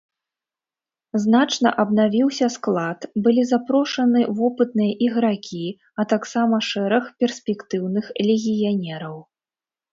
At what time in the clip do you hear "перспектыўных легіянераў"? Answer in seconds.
7.23-9.17